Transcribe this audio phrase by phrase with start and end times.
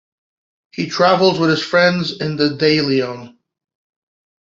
[0.71, 3.37] He travels with his friends in the Daileon.